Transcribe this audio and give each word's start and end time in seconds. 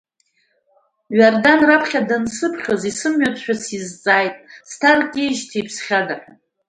Ҩардан, 1.17 1.59
раԥхьа 1.67 2.01
дансыԥхьоз, 2.09 2.81
исымҩатәшәа 2.89 3.55
сизҵааит 3.63 4.35
сҭаркижьҭеи 4.69 5.61
иԥсхьада 5.61 6.15
ҳәа. 6.21 6.31